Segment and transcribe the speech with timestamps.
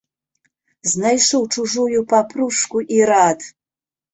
[0.91, 3.39] Знайшоў чужую папружку і рад.